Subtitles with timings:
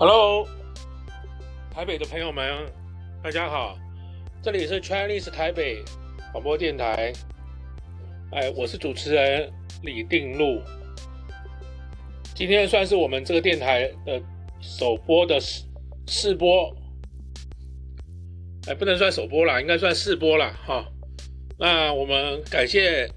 [0.00, 0.46] Hello，
[1.72, 2.72] 台北的朋友们，
[3.20, 3.76] 大家好，
[4.40, 5.82] 这里是 Chinese 台北
[6.30, 7.12] 广播电台，
[8.30, 9.52] 哎，我是主持人
[9.82, 10.62] 李定禄。
[12.32, 14.22] 今天算是我们这个电台的
[14.60, 15.64] 首播的试
[16.06, 16.72] 试播，
[18.68, 20.56] 哎，不能算首播啦，应该算试播啦。
[20.64, 20.86] 哈。
[21.58, 23.10] 那我们感谢，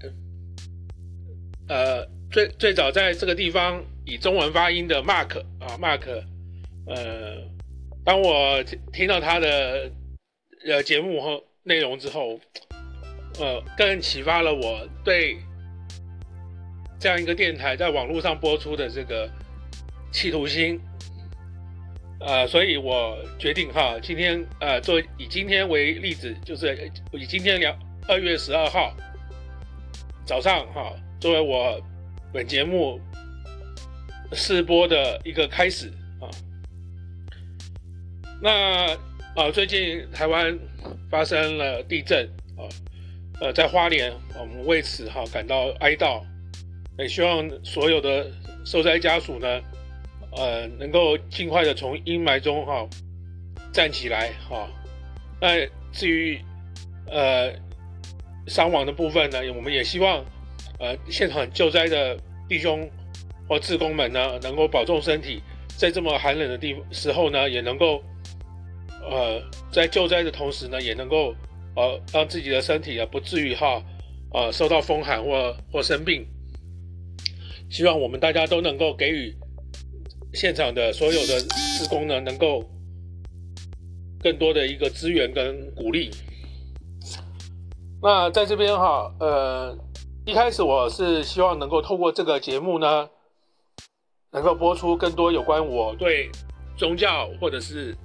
[1.68, 6.24] 呃，最最早在这个地方以中文发音的 Mark 啊，Mark。
[6.86, 7.36] 呃，
[8.04, 9.90] 当我听到他的
[10.66, 12.40] 呃节目和内容之后，
[13.38, 15.38] 呃，更启发了我对
[16.98, 19.30] 这样一个电台在网络上播出的这个
[20.12, 20.80] 企图心。
[22.20, 27.76] 呃，所以我决定哈，今天呃，做以今天为例子，就是以今天两
[28.08, 28.92] 二月十二号
[30.24, 31.80] 早上哈，作为我
[32.32, 33.00] 本节目
[34.32, 35.92] 试播的一个开始。
[38.42, 38.88] 那
[39.36, 40.58] 呃，最近台湾
[41.08, 42.66] 发生了地震啊，
[43.40, 46.20] 呃，在花莲，我们为此哈感到哀悼，
[46.98, 48.28] 也希望所有的
[48.64, 49.60] 受灾家属呢，
[50.36, 52.84] 呃，能够尽快的从阴霾中哈
[53.72, 54.68] 站起来哈。
[55.40, 56.36] 那至于
[57.08, 57.52] 呃
[58.48, 60.18] 伤亡的部分呢，我们也希望
[60.80, 62.90] 呃现场救灾的弟兄
[63.48, 68.02] 或志工们呢，能够保重身体，在这么寒冷的地时候呢，也能够。
[69.10, 71.34] 呃，在救灾的同时呢，也能够
[71.74, 73.82] 呃让自己的身体啊不至于哈
[74.32, 76.26] 呃受到风寒或或生病。
[77.68, 79.34] 希望我们大家都能够给予
[80.32, 82.64] 现场的所有的职工呢，能够
[84.20, 86.10] 更多的一个资源跟鼓励。
[88.00, 89.76] 那在这边哈，呃，
[90.24, 93.08] 一开始我是希望能够透过这个节目呢，
[94.30, 96.30] 能够播出更多有关我对
[96.76, 97.96] 宗教或者是。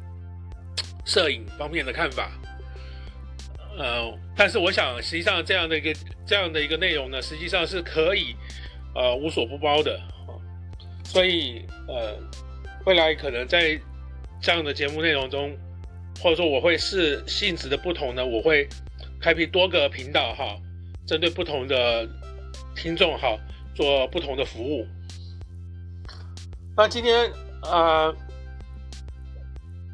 [1.08, 2.30] 摄影方面的看法，
[3.77, 5.95] 呃，但是我想，实际上这样的一个
[6.26, 8.36] 这样的一个内容呢，实际上是可以
[8.93, 9.98] 呃无所不包的，
[11.05, 12.17] 所以呃，
[12.86, 13.80] 未来可能在
[14.42, 15.58] 这样的节目内容中，
[16.21, 18.67] 或者说我会视性质的不同呢，我会
[19.21, 20.58] 开辟多个频道哈，
[21.08, 22.05] 针对不同的
[22.76, 23.37] 听众哈，
[23.73, 24.86] 做不同的服务。
[26.76, 27.32] 那今天
[27.64, 28.14] 呃。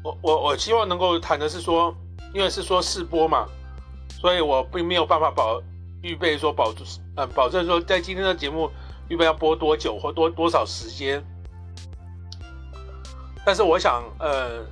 [0.04, 1.96] 我我我希望能够谈的是说，
[2.34, 3.48] 因为是说试播嘛，
[4.10, 5.62] 所以我并没有办法保
[6.02, 6.74] 预备说保
[7.16, 8.70] 呃保证说在今天的节目
[9.08, 11.24] 预备要播多久或多多少时间。
[13.46, 14.62] 但是我想呃，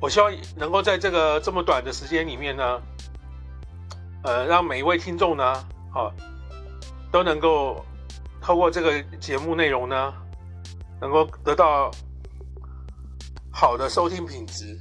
[0.00, 2.82] 我希望能够在这个这么短的时间里面呢，
[4.24, 5.44] 呃，让每一位听众呢，
[5.92, 6.08] 啊，
[7.12, 7.84] 都能够
[8.40, 10.14] 透过这个节目内容呢，
[10.98, 11.90] 能够得到。
[13.60, 14.74] 好的收听品质，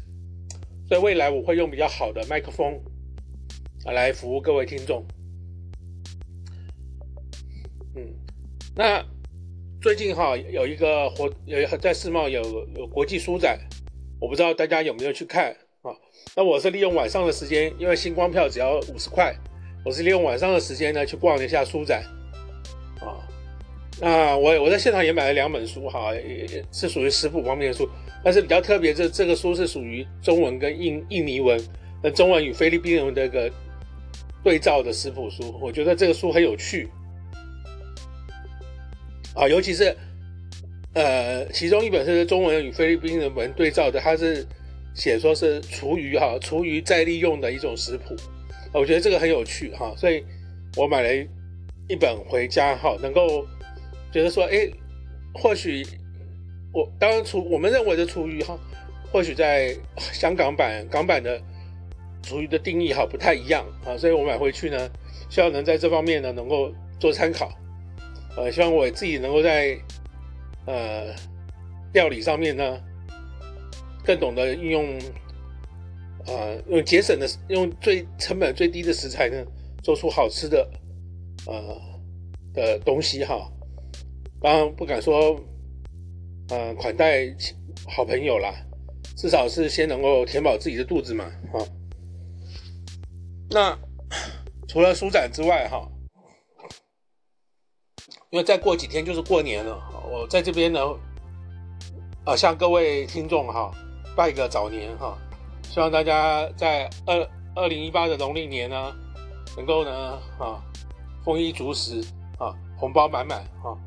[0.87, 2.81] 所以未来我会用比较好的麦克风
[3.83, 5.05] 啊来服务各位听众。
[7.97, 8.15] 嗯，
[8.73, 9.03] 那
[9.81, 12.41] 最近哈有一个活有在世贸有
[12.77, 13.59] 有国际书展，
[14.17, 15.51] 我不知道大家有没有去看
[15.81, 15.91] 啊？
[16.33, 19.35] 那我是利用晚上的时间，因为星光票只要五十块，
[19.83, 22.01] 我是利用晚上的时间呢去逛了一下书展
[23.01, 23.27] 啊。
[23.99, 27.85] 那我我在现场也买了两本书哈，也是属于食谱方面的书。
[28.21, 31.57] 但是比较特别，这这个书是属于中文跟印印尼文，
[32.03, 33.49] 那中文与菲律宾文的一个
[34.43, 36.89] 对照的食谱书，我觉得这个书很有趣
[39.33, 39.95] 啊，尤其是
[40.93, 44.45] 呃，其中一本是中文与菲律宾文对照的，它是
[44.93, 48.15] 写说是厨余哈，厨余再利用的一种食谱，
[48.73, 50.21] 我觉得这个很有趣哈，所以
[50.75, 51.09] 我买了
[51.87, 53.47] 一本回家哈，能够
[54.11, 54.69] 觉得说，哎，
[55.33, 55.87] 或许。
[56.71, 58.57] 我当然厨，我们认为的厨余哈，
[59.11, 61.41] 或许在香港版港版的
[62.21, 64.89] 厨余的定义哈不太一样啊，所以我买回去呢，
[65.29, 67.51] 希望能在这方面呢能够做参考，
[68.37, 69.75] 呃，希望我自己能够在
[70.67, 71.07] 呃
[71.93, 72.79] 料理上面呢
[74.03, 74.99] 更懂得运用、
[76.27, 79.43] 呃，用节省的用最成本最低的食材呢，
[79.81, 80.69] 做出好吃的
[81.47, 81.81] 呃
[82.53, 83.51] 的东西哈，
[84.39, 85.35] 当然不敢说。
[86.49, 87.27] 呃，款待
[87.87, 88.51] 好朋友啦，
[89.15, 91.59] 至少是先能够填饱自己的肚子嘛，哈。
[93.51, 93.77] 那
[94.67, 95.87] 除了书展之外，哈，
[98.31, 99.79] 因为再过几天就是过年了，
[100.11, 100.79] 我在这边呢，
[102.25, 103.71] 啊，向各位听众哈
[104.15, 105.17] 拜个早年哈，
[105.63, 108.91] 希望大家在二二零一八的农历年呢，
[109.55, 109.91] 能够呢，
[110.39, 110.63] 啊，
[111.23, 112.01] 丰衣足食
[112.39, 113.77] 啊，红包满满啊。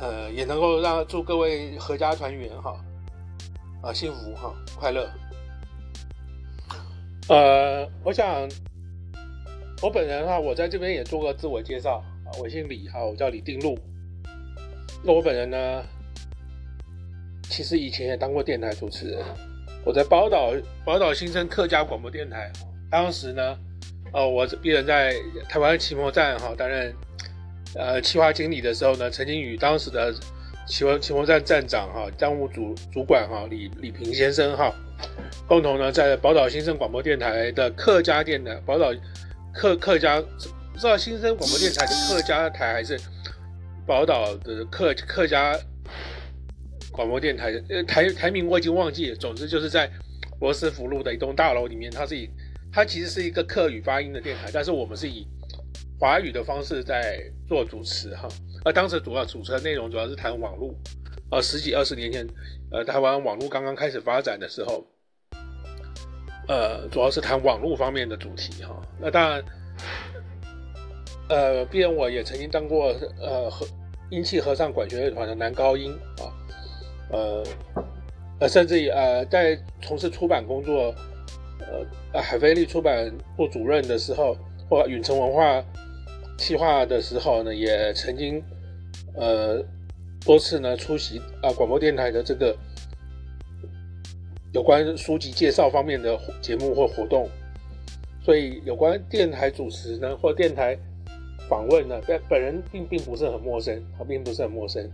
[0.00, 2.80] 呃，也能够让祝各位阖家团圆哈，
[3.82, 5.10] 啊，幸福哈，快乐。
[7.28, 8.48] 呃，我想
[9.82, 13.78] 我本人哈，我在这边也做个自我介绍啊，我姓李哈，我叫李定禄。
[15.02, 15.84] 那我本人呢，
[17.42, 19.24] 其实以前也当过电台主持人，
[19.84, 20.52] 我在宝岛
[20.84, 22.50] 宝岛新生客家广播电台，
[22.90, 23.58] 当时呢，
[24.12, 25.14] 呃，我一人在
[25.48, 26.94] 台湾奇摩站哈担任
[27.74, 30.14] 呃企划经理的时候呢，曾经与当时的
[30.66, 34.72] 奇摩奇摩站站长哈账务主主管哈李李平先生哈。
[35.46, 38.92] 共同呢，在宝岛新生广播电台的客家电台，宝岛
[39.54, 42.98] 客客家不知道新生广播电台的客家台还是
[43.86, 45.56] 宝岛的客客家
[46.90, 49.16] 广播电台，呃，台台名我已经忘记了。
[49.16, 49.88] 总之就是在
[50.40, 52.28] 罗斯福路的一栋大楼里面，它是以
[52.72, 55.26] 它其实是一个客语发音的电台，但是我们是以
[55.98, 58.28] 华语的方式在做主持哈。
[58.64, 60.74] 而当时主要主持的内容主要是谈网络，
[61.30, 62.26] 呃，十几二十年前，
[62.70, 64.84] 呃，台湾网络刚刚开始发展的时候。
[66.48, 68.74] 呃，主要是谈网络方面的主题哈。
[68.98, 69.44] 那当然，
[71.28, 72.86] 呃，毕竟我也曾经当过
[73.20, 73.66] 呃和
[74.08, 76.24] 英气合唱管弦乐团的男高音啊，
[77.10, 77.44] 呃
[78.40, 80.94] 呃，甚至于呃在从事出版工作，
[82.14, 84.34] 呃，海飞利出版部主任的时候，
[84.70, 85.62] 或远程文化
[86.38, 88.42] 企划的时候呢，也曾经
[89.14, 89.62] 呃
[90.24, 92.56] 多次呢出席啊广播电台的这个。
[94.54, 97.28] 有关书籍介绍方面的节目或活动，
[98.24, 100.74] 所以有关电台主持呢，或电台
[101.50, 102.00] 访问呢，
[102.30, 104.90] 本人并并不是很陌生，他并不是很陌生。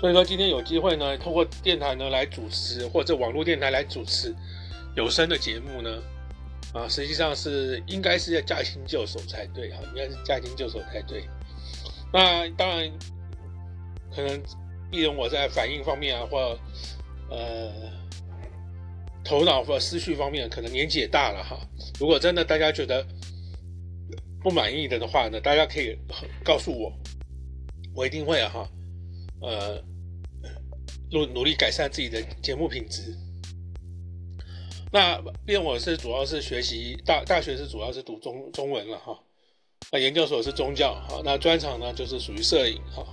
[0.00, 4.32] 所以说今天有机会呢，透过电台呢来主持，或者网络电台来主持
[4.94, 5.90] 有声的节目呢，
[6.72, 11.28] 啊，实际上是应该是要驾轻就熟才对哈，应该是驾轻就熟才对。
[12.12, 12.90] 那当然，
[14.14, 14.40] 可能
[14.90, 16.58] 毕竟我在反应方面啊，或
[17.28, 17.72] 呃，
[19.24, 21.58] 头脑或思绪方面可能年纪也大了哈。
[21.98, 23.04] 如果真的大家觉得
[24.40, 25.98] 不满意的的话呢，大家可以
[26.44, 26.92] 告诉我，
[27.94, 28.68] 我一定会哈，
[29.42, 29.82] 呃，
[31.10, 33.16] 努努力改善自己的节目品质。
[34.92, 39.18] 那毕竟我是主要是学习大大学是主要是读中中文了哈，
[39.92, 43.06] 那研究所是宗教哈，那专长呢就是属于摄影哈，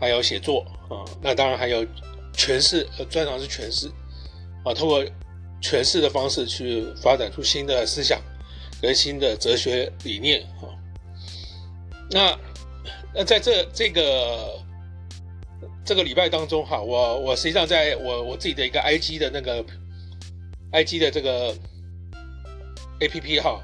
[0.00, 1.86] 还有写作啊，那当然还有。
[2.36, 3.86] 诠释呃，专长是诠释
[4.64, 5.04] 啊，通过
[5.62, 8.20] 诠释的方式去发展出新的思想
[8.82, 10.66] 跟新的哲学理念啊。
[12.10, 12.36] 那
[13.14, 14.60] 那在这这个
[15.84, 19.64] 这个礼拜当中哈，我我实际上在我我自己的一个 IG 的那个
[20.74, 21.54] IG 的这个
[23.00, 23.62] APP 哈，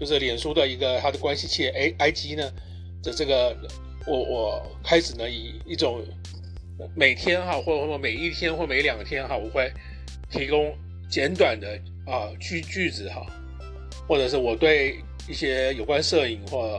[0.00, 2.50] 就是脸书的一个它的关系器 A IG 呢
[3.02, 3.56] 的这个
[4.06, 6.02] 我我开始呢以一种。
[6.94, 9.72] 每天哈，或者说每一天或每两天哈，我会
[10.30, 10.76] 提供
[11.08, 11.66] 简短的
[12.06, 13.24] 啊句句子哈，
[14.06, 16.78] 或者是我对一些有关摄影或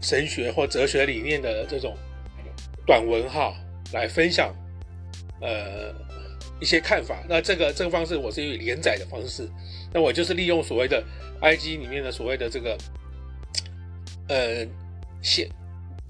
[0.00, 1.94] 神学或哲学理念的这种
[2.86, 3.54] 短文哈
[3.92, 4.56] 来分享，
[5.42, 5.92] 呃
[6.60, 7.22] 一些看法。
[7.28, 9.48] 那这个这个方式我是以连载的方式，
[9.92, 11.02] 那我就是利用所谓的
[11.40, 12.78] IG 里面的所谓的这个
[14.28, 14.66] 呃
[15.22, 15.48] 现，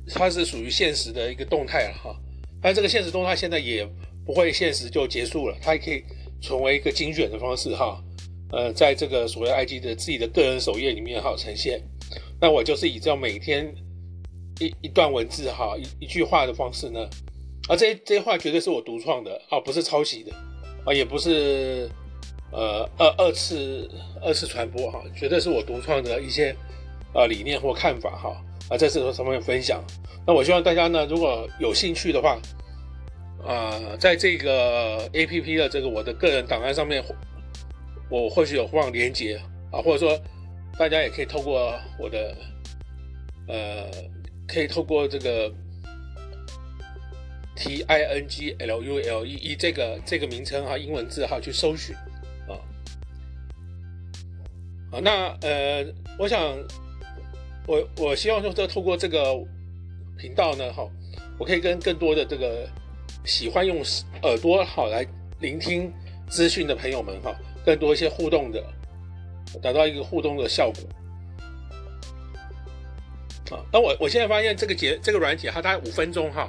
[0.09, 2.17] 它是属于现实的一个动态了哈。
[2.61, 3.87] 但这个现实动态现在也
[4.25, 6.03] 不会现实就结束了，它也可以
[6.41, 8.03] 成为一个精选的方式哈，
[8.53, 11.83] 呃，在这个所谓 IG 的自己的个人首页里面哈呈现。
[12.41, 13.75] 那我就是以这样每天
[14.61, 17.09] 一一段文字哈一一句话的方式呢，
[17.69, 20.33] 啊，这这些话绝对是我独创的啊，不是抄袭的
[20.85, 21.89] 啊，也不是
[22.53, 23.91] 呃二二次
[24.23, 26.55] 二次传播哈，绝对是我独创的一些
[27.15, 28.37] 呃理念或看法哈
[28.69, 29.83] 啊，在这上面分享。
[30.27, 32.39] 那我希望大家呢，如果有兴趣的话，
[33.47, 37.03] 啊，在这个 APP 的这个我的个人档案上面，
[38.11, 39.41] 我或许有放连接
[39.71, 40.19] 啊，或者说
[40.79, 42.37] 大家也可以透过我的，
[43.49, 43.91] 呃，
[44.47, 45.51] 可以透过这个
[47.57, 51.95] T I N G L U L E E 这个这个名称哈，英文字哈去搜寻
[52.49, 52.59] 啊，
[54.91, 55.87] 好，那呃，
[56.19, 56.57] 我想
[57.67, 59.47] 我我希望说，这透过这个。
[60.17, 60.89] 频道呢，哈，
[61.41, 62.69] 我可以跟更多的这个
[63.25, 63.83] 喜欢用
[64.23, 65.05] 耳朵好来
[65.41, 65.93] 聆听
[66.29, 67.35] 资讯的朋友们，哈，
[67.67, 68.63] 更多一些互动的，
[69.61, 70.85] 达到一个互动的效果。
[73.57, 76.49] 啊，那我我现在发现这个节这个软体，它大概五分钟哈，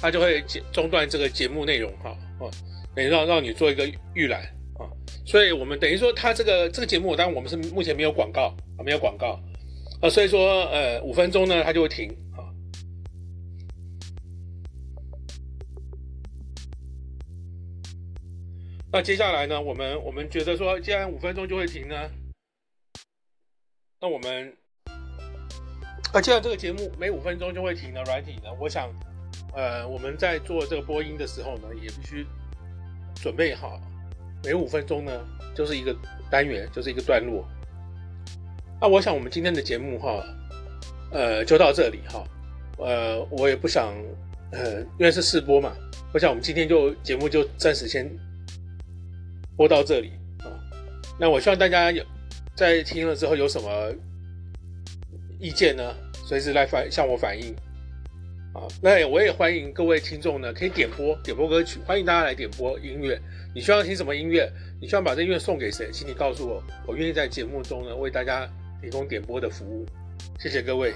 [0.00, 2.46] 他就会中断这个节目内容，哈，啊，
[2.94, 4.42] 等于让让你做一个预览，
[4.78, 4.86] 啊，
[5.26, 9.40] 所以我们等于说他这个这个节目，当然我们是目前没有广告，啊，没有广告，
[10.00, 12.46] 啊，所以说呃五分钟呢，他就会停，啊。
[18.92, 22.10] 那接下来呢，我们我们觉得说，既然五分钟就会停呢，
[24.00, 24.56] 那我们
[26.12, 28.88] 啊，既然这个节目每五分钟就会停呢，软体呢，我想。
[29.54, 32.26] 呃，我们在做这个播音的时候呢，也必须
[33.14, 33.80] 准备好，
[34.44, 35.12] 每五分钟呢
[35.54, 35.94] 就是一个
[36.30, 37.44] 单元，就是一个段落。
[38.80, 40.24] 那我想我们今天的节目哈，
[41.10, 42.24] 呃，就到这里哈，
[42.78, 43.92] 呃，我也不想，
[44.52, 45.72] 呃，因为是试播嘛，
[46.14, 48.08] 我想我们今天就节目就暂时先
[49.56, 50.46] 播到这里啊。
[51.18, 52.04] 那我希望大家有
[52.54, 53.92] 在听了之后有什么
[55.40, 57.52] 意见呢，随时来反向我反映
[58.82, 63.20] 那我也欢迎各位听众呢，可以点播点播歌曲，欢迎大家来点播音乐。
[63.54, 64.50] 你需要听什么音乐？
[64.80, 65.90] 你需要把这音乐送给谁？
[65.92, 68.48] 请你告诉我，我愿意在节目中呢为大家。
[68.80, 69.84] 提供点播的服务，
[70.38, 70.94] 谢谢各位。